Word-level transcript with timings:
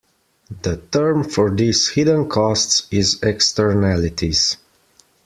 The 0.63 0.77
term 0.77 1.23
for 1.29 1.51
these 1.55 1.89
hidden 1.89 2.27
costs 2.27 2.87
is 2.89 3.21
"Externalities". 3.21 4.57